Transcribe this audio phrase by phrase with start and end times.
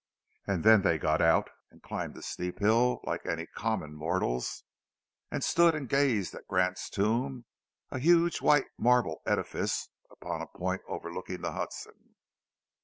[0.47, 4.63] And then they got out and climbed a steep hill like any common mortals,
[5.29, 7.45] and stood and gazed at Grant's tomb:
[7.91, 12.15] a huge white marble edifice upon a point overlooking the Hudson.